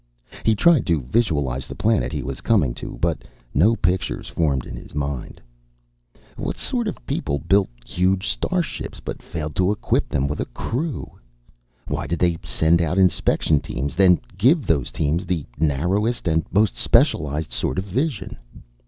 [0.43, 4.75] He tried to visualize the planet he was coming to, but no pictures formed in
[4.75, 5.39] his mind.
[6.37, 10.45] What sort of a people built huge starships but failed to equip them with a
[10.55, 11.07] crew?
[11.85, 16.77] Why did they send out inspection teams, then give those teams the narrowest and most
[16.77, 18.37] specialized sort of vision?